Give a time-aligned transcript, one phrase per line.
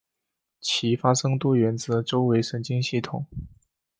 [0.59, 3.27] 其发生多源自周围神经系统。